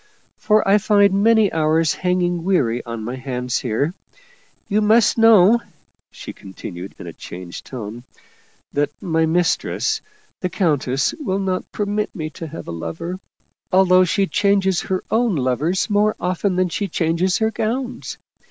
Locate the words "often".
16.19-16.55